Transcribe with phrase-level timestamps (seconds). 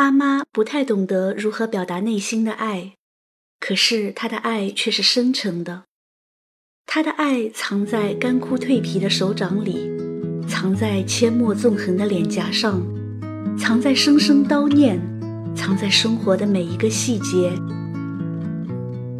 [0.00, 2.94] 阿妈不太懂得如何表达内心的爱，
[3.60, 5.82] 可是她的爱却是深沉的。
[6.86, 9.90] 她的爱藏在干枯蜕皮的手掌里，
[10.48, 12.80] 藏在阡陌纵横的脸颊上，
[13.58, 14.98] 藏在声声叨念，
[15.54, 17.52] 藏在生活的每一个细节。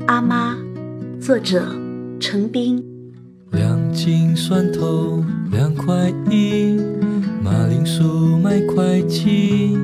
[0.06, 0.56] 阿妈，
[1.20, 1.78] 作者
[2.18, 2.82] 陈斌。
[3.52, 5.22] 两斤蒜头
[5.52, 6.80] 两块一，
[7.44, 9.76] 马铃薯买块七，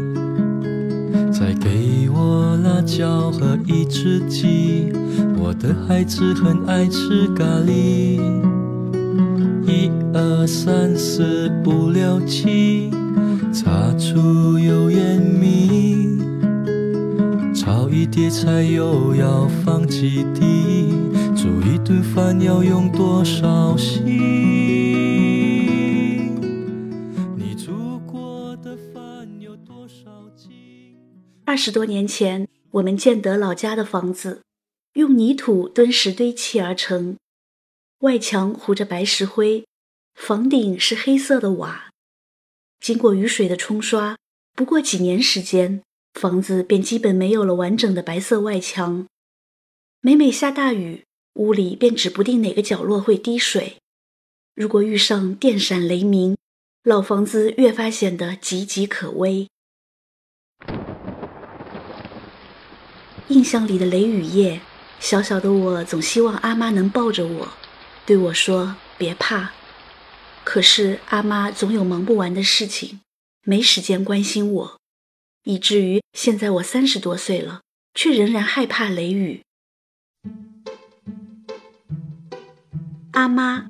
[1.39, 4.91] 再给我辣椒和一只鸡。
[5.37, 8.19] 我的孩子很爱吃咖喱。
[9.67, 12.91] 一二三四五六七，
[13.53, 16.19] 擦出油烟米，
[17.55, 20.95] 炒一碟菜又要放几滴。
[21.37, 24.66] 煮一顿饭要用多少心？
[31.57, 34.43] 二十多年前，我们建德老家的房子，
[34.93, 37.17] 用泥土墩石堆砌而成，
[38.01, 39.65] 外墙糊着白石灰，
[40.15, 41.91] 房顶是黑色的瓦。
[42.79, 44.19] 经过雨水的冲刷，
[44.55, 45.81] 不过几年时间，
[46.13, 49.07] 房子便基本没有了完整的白色外墙。
[50.03, 51.05] 每每下大雨，
[51.37, 53.79] 屋里便指不定哪个角落会滴水。
[54.55, 56.37] 如果遇上电闪雷鸣，
[56.83, 59.49] 老房子越发显得岌岌可危。
[63.29, 64.61] 印象里的雷雨夜，
[65.01, 67.49] 小小的我总希望阿妈能抱着我，
[68.05, 69.51] 对我说：“别怕。”
[70.45, 73.01] 可是阿妈总有忙不完的事情，
[73.43, 74.79] 没时间关心我，
[75.43, 77.63] 以至于现在我三十多岁了，
[77.95, 79.43] 却仍然害怕雷雨。
[83.11, 83.67] 阿妈，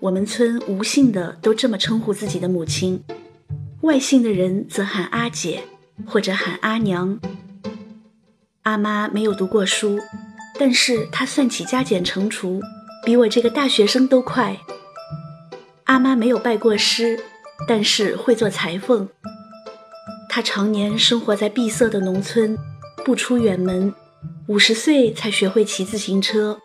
[0.00, 3.04] 我们村无姓的都这么称呼自己的母亲，
[3.82, 5.62] 外姓的人则喊阿姐
[6.04, 7.20] 或者喊阿娘。
[8.66, 10.00] 阿妈没有读过书，
[10.58, 12.60] 但是她算起加减乘除，
[13.04, 14.56] 比我这个大学生都快。
[15.84, 17.16] 阿妈没有拜过师，
[17.68, 19.08] 但是会做裁缝。
[20.28, 22.58] 她常年生活在闭塞的农村，
[23.04, 23.94] 不出远门，
[24.48, 26.58] 五十岁才学会骑自行车。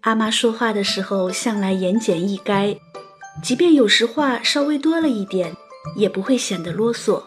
[0.00, 2.76] 阿妈说话的时候向来言简意赅，
[3.40, 5.54] 即便有时话稍微多了一点，
[5.94, 7.22] 也不会显得啰嗦。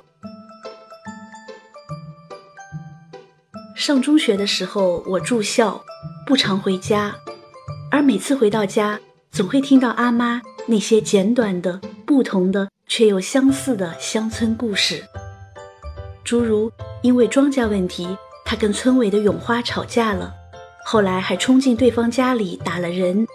[3.77, 5.79] 上中学的时候，我住校，
[6.25, 7.15] 不常回家，
[7.91, 8.99] 而每次回到家，
[9.31, 15.03] 总会听到阿妈那些简短的、不同的却又相似的乡村故事，
[16.23, 16.71] 诸如
[17.03, 20.33] 因为庄稼问题，她跟村委的永花吵架了。
[20.83, 23.27] 后来还冲进对方家里打了人，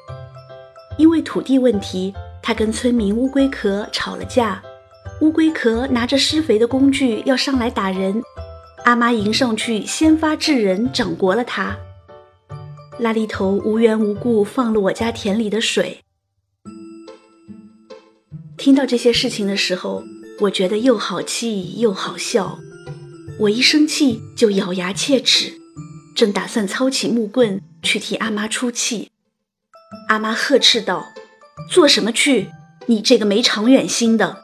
[0.98, 4.60] 因为土地问题，他跟村民乌龟壳吵了架，
[5.20, 8.20] 乌龟壳拿着施肥的工具要上来打人，
[8.84, 11.76] 阿妈迎上去先发制人，掌掴了他。
[12.98, 16.00] 拉力头无缘无故放了我家田里的水。
[18.56, 20.02] 听到这些事情的时候，
[20.40, 22.58] 我觉得又好气又好笑，
[23.38, 25.52] 我一生气就咬牙切齿。
[26.14, 29.10] 正打算操起木棍去替阿妈出气，
[30.08, 31.12] 阿妈呵斥道
[31.70, 32.50] ：“做什么去？
[32.86, 34.41] 你这个没长远心的！”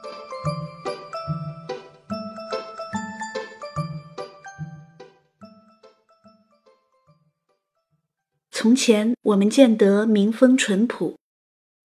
[8.68, 11.16] 从前我们见得民风淳朴，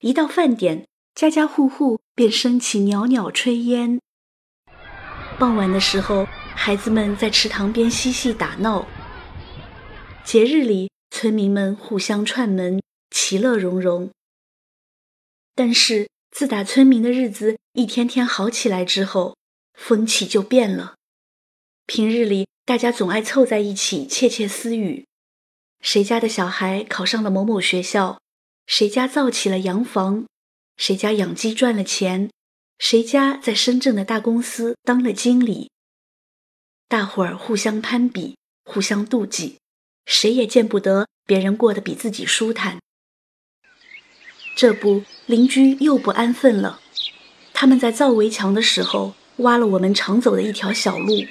[0.01, 0.85] 一到饭点，
[1.15, 4.01] 家家户户便升起袅袅炊烟。
[5.39, 8.85] 傍晚的时候，孩子们在池塘边嬉戏打闹。
[10.25, 14.11] 节日里，村民们互相串门，其乐融融。
[15.55, 19.37] 但是，自打村民的日子一天天好起来之后，
[19.73, 20.95] 风气就变了。
[21.85, 25.05] 平日里，大家总爱凑在一起窃窃私语：
[25.83, 28.17] 谁家的小孩考上了某某学校？
[28.65, 30.25] 谁家造起了洋房？
[30.77, 32.31] 谁家养鸡赚了钱？
[32.79, 35.69] 谁家在深圳的大公司当了经理？
[36.87, 39.59] 大伙儿互相攀比，互相妒忌。
[40.05, 42.79] 谁也见不得别人过得比自己舒坦。
[44.55, 46.79] 这不，邻居又不安分了。
[47.53, 51.25] 他们在造围墙的时候，挖了我们常走的一条小路。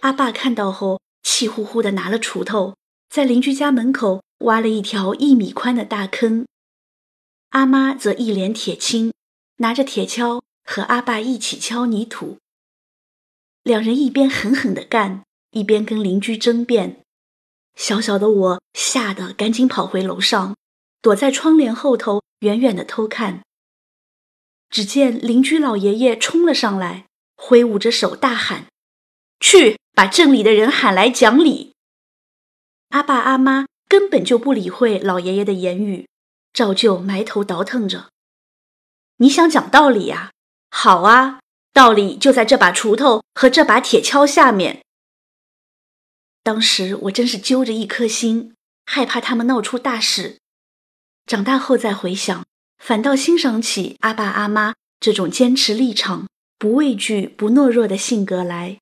[0.00, 2.74] 阿爸看到后，气呼呼地拿了锄头，
[3.12, 6.46] 在邻居家门口挖了一条一米宽的大坑。
[7.50, 9.12] 阿妈则一脸铁青，
[9.56, 12.38] 拿着铁锹和阿爸一起敲泥土。
[13.62, 17.02] 两人一边狠狠地干，一边跟邻居争辩。
[17.76, 20.56] 小小的我吓得赶紧跑回楼上，
[21.02, 23.42] 躲在窗帘后头，远远的偷看。
[24.70, 27.04] 只见邻居老爷爷冲了上来，
[27.36, 28.68] 挥舞着手大喊
[29.38, 31.71] ：“去把镇里的人喊来讲理。
[32.92, 36.06] 阿爸阿妈根本就不理会老爷爷的言语，
[36.52, 38.10] 照旧埋头倒腾着。
[39.16, 40.30] 你想讲道理呀？
[40.70, 41.40] 好啊，
[41.72, 44.82] 道理就在这把锄头和这把铁锹下面。
[46.42, 48.54] 当时我真是揪着一颗心，
[48.84, 50.38] 害怕他们闹出大事。
[51.24, 52.44] 长大后再回想，
[52.76, 56.28] 反倒欣赏起阿爸阿妈这种坚持立场、
[56.58, 58.81] 不畏惧、不懦弱的性格来。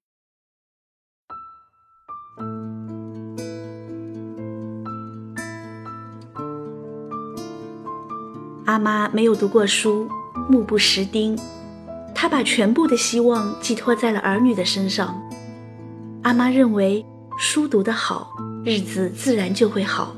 [8.71, 10.09] 阿妈没有读过书，
[10.49, 11.37] 目不识丁，
[12.15, 15.21] 她把全部的希望寄托在了儿女的身上。
[16.23, 17.05] 阿妈认为。
[17.37, 18.31] 书读得好，
[18.67, 20.15] 日子自然就会好。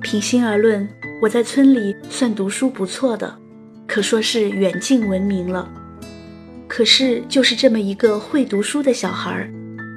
[0.00, 0.88] 平心而论，
[1.20, 3.38] 我在村里算读书不错的，
[3.86, 5.68] 可说是远近闻名了。
[6.66, 9.46] 可是，就是这么一个会读书的小孩，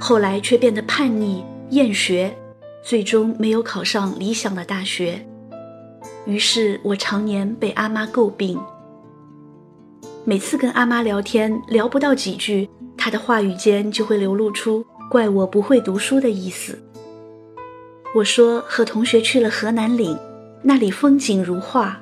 [0.02, 2.36] 后来却变得叛逆、厌学，
[2.84, 5.26] 最终没有考上理想的大学。
[6.26, 8.60] 于是我常年被阿妈诟病。
[10.24, 14.86] 每次跟阿妈聊天，聊不到几句，她的话语间就会流露出。
[15.10, 16.78] 怪我不会读书的意思。
[18.16, 20.18] 我说和同学去了河南岭，
[20.62, 22.00] 那里风景如画。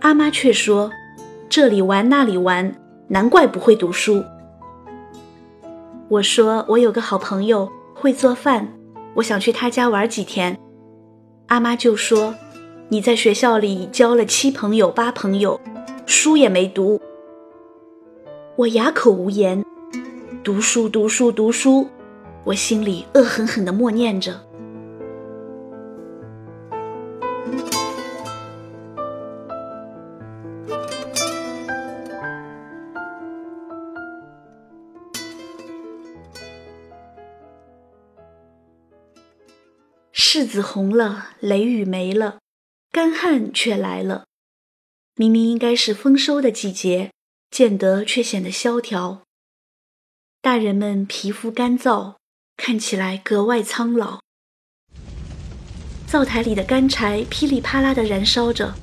[0.00, 0.90] 阿妈却说
[1.48, 2.74] 这里玩那里玩，
[3.08, 4.22] 难怪不会读书。
[6.08, 8.68] 我说我有个好朋友会做饭，
[9.14, 10.58] 我想去他家玩几天。
[11.46, 12.34] 阿妈就说
[12.90, 15.60] 你在学校里交了七朋友八朋友，
[16.06, 16.98] 书也没读。
[18.56, 19.62] 我哑口无言，
[20.42, 21.86] 读书读书读书。
[22.44, 24.40] 我心里恶狠狠地默念着
[40.14, 42.38] ：“柿子红了，雷雨没了，
[42.98, 44.26] 干旱却来了。
[45.14, 47.12] 明明应该是丰收的季节，
[47.48, 49.22] 见得却显得萧条。
[50.40, 52.16] 大人们皮肤干燥。”
[52.58, 54.18] 看起来格外苍老。
[56.08, 58.74] 灶台里的干柴噼里啪啦地燃烧着，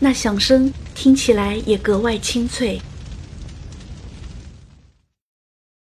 [0.00, 2.82] 那响声听起来也格外清脆。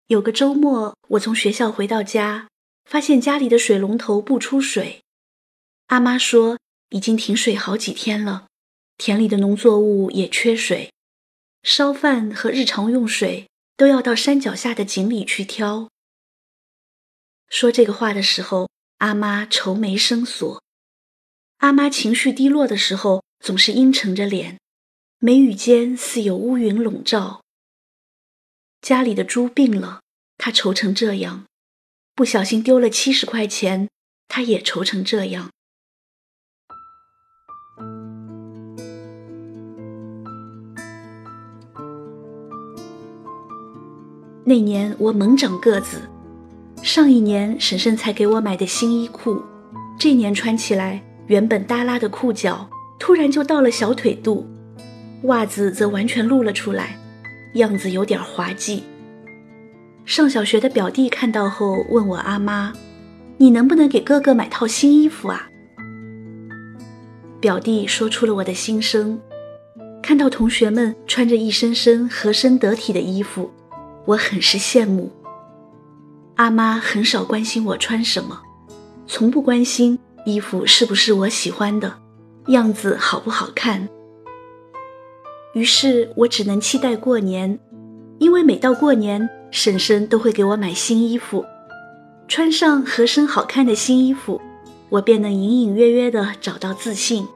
[0.06, 2.46] 有个周末，我从学校回到家，
[2.84, 5.02] 发现家里的水龙头不出水。
[5.88, 6.58] 阿妈说
[6.90, 8.46] 已经停水好几天了，
[8.96, 10.92] 田里的农作物也缺水，
[11.62, 15.88] 烧饭和日常用水都要到山脚下的井里去挑。
[17.48, 18.68] 说这个话的时候，
[18.98, 20.62] 阿妈愁眉深锁。
[21.58, 24.58] 阿妈情绪低落的时候，总是阴沉着脸，
[25.18, 27.42] 眉宇间似有乌云笼罩。
[28.80, 30.02] 家里的猪病了，
[30.38, 31.46] 她愁成这样；
[32.14, 33.88] 不小心丢了七十块钱，
[34.28, 35.50] 她也愁成这样。
[44.48, 46.02] 那年我猛长个子。
[46.80, 49.42] 上一年婶婶才给我买的新衣裤，
[49.98, 54.46] 这年穿起来原本耷拉的裤脚，突然就到了小腿肚，
[55.22, 56.96] 袜子则完全露了出来，
[57.54, 58.84] 样子有点滑稽。
[60.04, 62.72] 上小学的表弟看到后问我阿妈
[63.38, 65.48] ：“你能不能给哥哥买套新衣服啊？”
[67.40, 69.18] 表弟说出了我的心声，
[70.00, 73.50] 看到同学们穿着一身身合身得体的衣服，
[74.06, 75.10] 我很是羡慕。
[76.36, 78.40] 阿妈很少关心我穿什么，
[79.06, 81.98] 从不关心衣服是不是我喜欢的，
[82.48, 83.88] 样子好不好看。
[85.54, 87.58] 于是我只能期待过年，
[88.18, 91.44] 因为每到过年，婶婶都会给我买新衣服。
[92.28, 94.40] 穿上合身好看的新衣服，
[94.90, 97.26] 我便能隐隐约约地找到自信。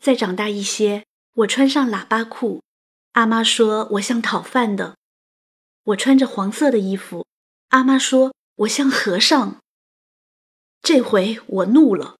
[0.00, 2.62] 再长大一些，我穿上喇叭裤，
[3.12, 4.96] 阿妈说我像讨饭的。
[5.82, 7.26] 我穿着黄色的衣服，
[7.68, 9.60] 阿妈说我像和尚。
[10.80, 12.16] 这回我怒了，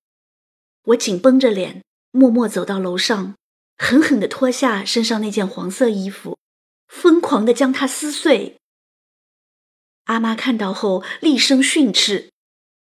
[0.82, 3.36] 我紧绷着脸，默默走到楼上，
[3.78, 6.36] 狠狠地脱下身上那件黄色衣服，
[6.88, 8.58] 疯狂地将它撕碎。
[10.04, 12.30] 阿妈看到后厉声训斥：“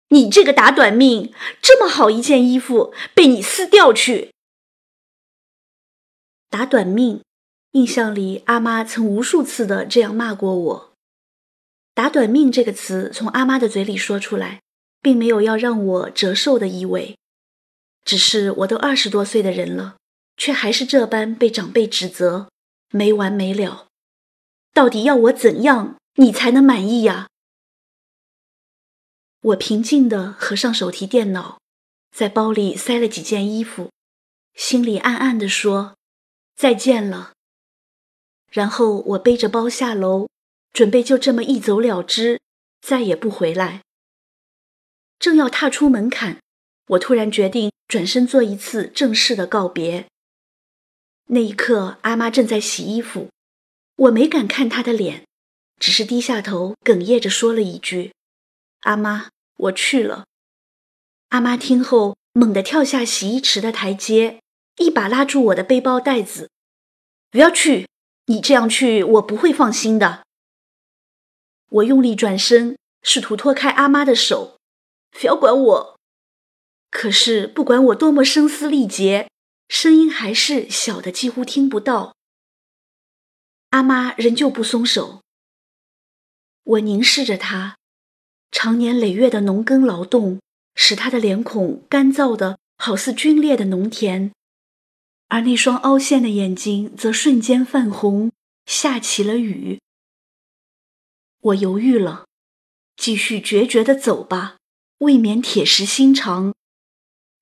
[0.09, 4.31] 你这个打短命，这么好一件衣服被你撕掉去！”
[6.51, 7.24] 打短命。
[7.75, 10.93] 印象里，阿妈曾无数次的这样骂过我。
[11.93, 14.61] “打短命”这个词从阿妈的嘴里说出来，
[15.01, 17.17] 并没有要让我折寿的意味，
[18.05, 19.97] 只是我都二十多岁的人了，
[20.37, 22.49] 却还是这般被长辈指责，
[22.91, 23.87] 没完没了。
[24.73, 27.27] 到底要我怎样，你才能满意呀？
[29.41, 31.59] 我平静地合上手提电脑，
[32.15, 33.91] 在包里塞了几件衣服，
[34.53, 35.97] 心里暗暗地说
[36.55, 37.33] ：“再见了。”
[38.51, 40.27] 然后我背着包下楼，
[40.71, 42.39] 准备就这么一走了之，
[42.81, 43.81] 再也不回来。
[45.19, 46.39] 正要踏出门槛，
[46.87, 50.05] 我突然决定转身做一次正式的告别。
[51.27, 53.29] 那一刻，阿妈正在洗衣服，
[53.95, 55.25] 我没敢看她的脸，
[55.79, 58.13] 只是低下头，哽咽着说了一句
[58.81, 60.25] ：“阿妈，我去了。”
[61.29, 64.39] 阿妈听后，猛地跳下洗衣池的台阶，
[64.77, 66.51] 一把拉住我的背包带子
[67.31, 67.87] ：“不要去，
[68.25, 70.25] 你这样去，我不会放心的。”
[71.69, 74.59] 我用力转身，试图脱开阿妈的手
[75.11, 75.99] ：“不要管我。”
[76.89, 79.29] 可是，不管我多么声嘶力竭。
[79.67, 82.15] 声音还是小的，几乎听不到。
[83.71, 85.21] 阿妈仍旧不松手。
[86.63, 87.77] 我凝视着她，
[88.51, 90.39] 长年累月的农耕劳动
[90.75, 94.31] 使她的脸孔干燥的好似皲裂的农田，
[95.35, 98.31] 而那双凹陷的眼睛则瞬间泛红，
[98.65, 99.81] 下起了雨。
[101.41, 102.25] 我犹豫了，
[102.95, 104.55] 继续决绝的走吧，
[104.99, 106.53] 未免铁石心肠；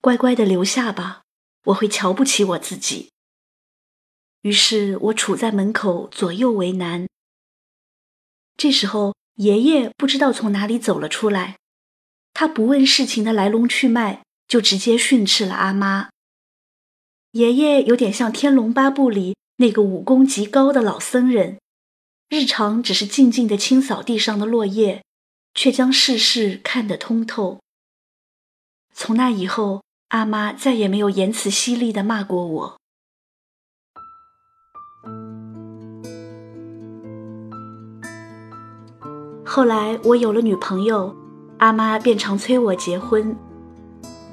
[0.01, 1.21] 乖乖的留下吧。
[1.65, 3.12] 我会瞧不起我自己，
[4.41, 7.07] 于是我杵在门口，左右为难。
[8.57, 11.59] 这时候，爷爷不知道从哪里走了出来，
[12.33, 16.09] 他不问事情的来龙去脉，就直接训斥了阿妈。
[17.33, 21.59] 爷爷有点像《天龙八部》里那个武功极高的老僧人，
[22.29, 25.03] 日常只是静静的清扫地上的落叶，
[25.53, 27.59] 却将世事看得通透。
[28.93, 29.81] 从那以后。
[30.09, 32.77] 阿妈再也没有言辞犀利的骂过我。
[39.43, 41.15] 后来我有了女朋友，
[41.57, 43.35] 阿妈便常催我结婚。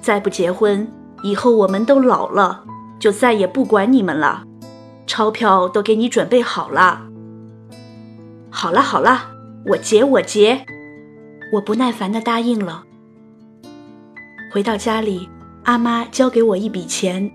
[0.03, 0.87] 再不结婚，
[1.23, 2.63] 以后我们都老了，
[3.01, 4.45] 就再也不管你们了。
[5.07, 7.09] 钞票都给你准备好了。
[8.51, 9.33] 好了好了，
[9.67, 10.65] 我结我结。
[11.55, 12.85] 我不耐烦的答应了。
[14.53, 15.29] 回到家里。
[15.65, 17.31] 阿妈交给我一笔钱，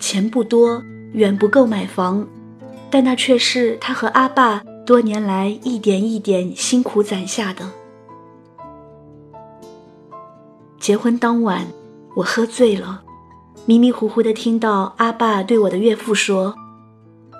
[0.00, 0.82] 钱不多，
[1.12, 2.26] 远不够买房，
[2.90, 7.64] 但那却是她和阿爸多年来一点一点辛苦攒下的。
[10.80, 11.64] 结婚当晚，
[12.16, 13.04] 我喝醉了，
[13.66, 16.54] 迷迷糊糊的听到阿爸对我的岳父说：“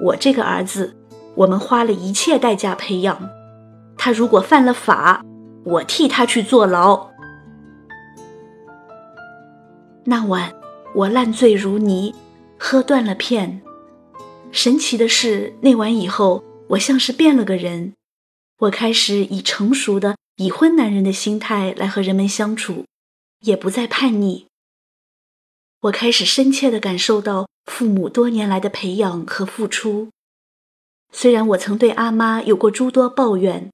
[0.02, 0.96] 我这个儿子，
[1.34, 3.28] 我们花了一切代价培养，
[3.96, 5.22] 他如果犯了法，
[5.64, 7.10] 我替他去坐牢。”
[10.04, 10.52] 那晚，
[10.94, 12.14] 我烂醉如泥，
[12.58, 13.60] 喝断了片。
[14.50, 17.92] 神奇的是，那晚以后，我像是变了个人。
[18.60, 22.84] 我开始以成熟的已婚男人的心态来和人们相处，
[23.40, 24.46] 也不再叛逆。
[25.84, 30.08] 我开始深切地感受到父母多年来的培养和付出。
[31.12, 33.70] 虽然我曾对阿妈有过诸多抱怨，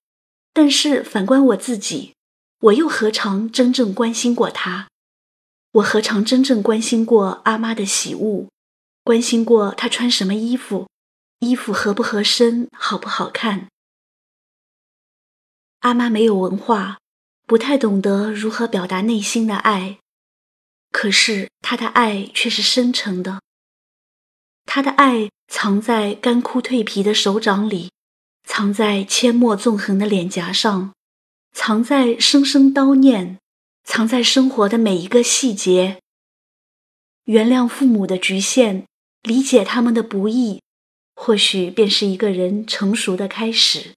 [0.53, 2.15] 但是反观我自己，
[2.63, 4.89] 我又何尝真正关心过她？
[5.75, 8.49] 我何尝真正关心过阿妈的喜恶，
[9.05, 10.89] 关心过她穿什么衣服，
[11.39, 13.69] 衣服合不合身，好不好看？
[15.81, 16.99] 阿妈没有文化，
[17.47, 20.00] 不太懂得如何表达内心的爱，
[21.01, 23.41] 可是他的爱却是深沉的。
[24.67, 27.91] 他的爱藏在干枯蜕皮的手掌里，
[28.47, 30.93] 藏在阡陌纵横的脸颊上，
[31.53, 33.39] 藏在声声叨念。
[33.83, 36.03] 藏在生活的每一个细节。
[37.25, 38.85] 原谅父母的局限，
[39.23, 40.61] 理解他们的不易，
[41.15, 43.95] 或许便是一个人成熟的开始。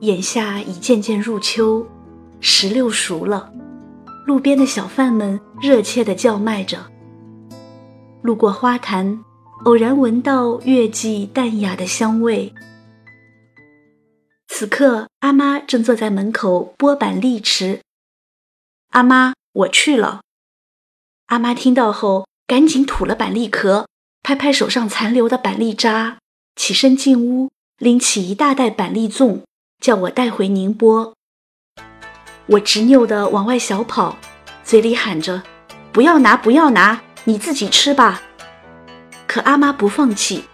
[0.00, 1.86] 眼下已渐渐入秋，
[2.40, 3.52] 石榴熟了，
[4.26, 6.90] 路边的小贩们热切的叫卖着。
[8.22, 9.24] 路过花坛。
[9.64, 12.52] 偶然闻到月季淡雅的香味。
[14.48, 17.80] 此刻，阿妈正坐在门口剥板栗吃。
[18.90, 20.20] 阿妈，我去了。
[21.26, 23.86] 阿妈听到后，赶紧吐了板栗壳，
[24.22, 26.18] 拍拍手上残留的板栗渣，
[26.56, 27.48] 起身进屋，
[27.78, 29.44] 拎起一大袋板栗粽，
[29.80, 31.14] 叫我带回宁波。
[32.46, 34.16] 我执拗地往外小跑，
[34.62, 35.42] 嘴里喊着
[35.92, 38.22] ：“不要拿，不要拿，你自己吃吧。”
[39.26, 40.44] 可阿妈不放弃，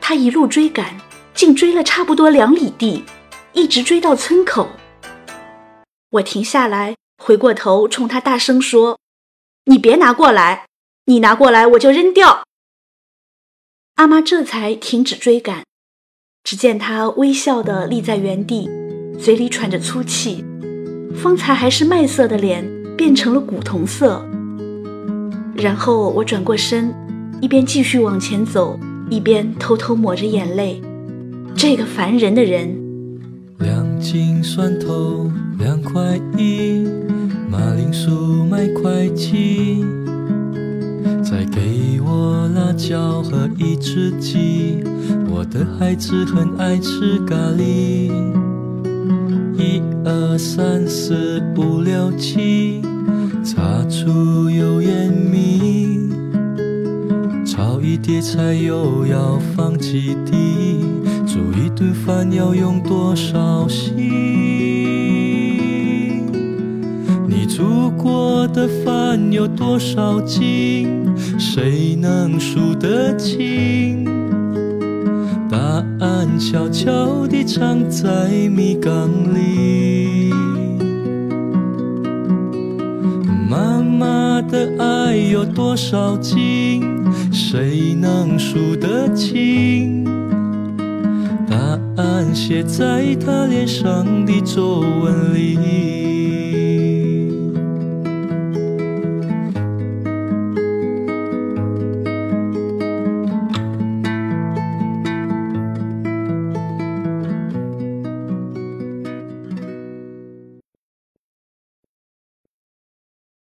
[0.00, 1.00] 她一路追赶，
[1.34, 3.04] 竟追了差不多两里地，
[3.52, 4.68] 一直追到村口。
[6.10, 8.98] 我停下来，回过头冲她大声说
[9.64, 10.66] ：“你别拿过来，
[11.06, 12.44] 你拿过来我就扔掉。”
[13.96, 15.64] 阿妈这才停止追赶。
[16.50, 18.70] 只见他微笑地立在原地，
[19.20, 20.42] 嘴里喘着粗气，
[21.14, 24.26] 方才还是麦色的脸变成了古铜色。
[25.54, 26.90] 然后我转过身，
[27.42, 30.80] 一边继续往前走，一边偷偷抹着眼泪。
[31.54, 32.74] 这个烦人的人。
[33.58, 36.88] 两斤蒜头两块一，
[37.50, 38.08] 马铃薯
[38.50, 39.84] 买块几，
[41.30, 44.82] 再给我辣椒和一只鸡。
[45.28, 48.10] 我的孩子很爱吃咖喱，
[49.58, 52.80] 一二三四五六七，
[53.44, 56.08] 擦出油烟米，
[57.44, 60.80] 炒一碟菜又要放几滴，
[61.26, 63.98] 煮一顿饭要用多少心？
[67.28, 70.88] 你煮过的饭有多少斤？
[71.38, 74.04] 谁能数得清？
[75.48, 75.56] 答
[76.00, 80.32] 案悄悄地藏在米缸里。
[83.48, 86.82] 妈妈的爱有多少斤？
[87.32, 90.04] 谁能数得清？
[91.48, 91.56] 答
[92.02, 95.97] 案写在她脸上的皱纹里。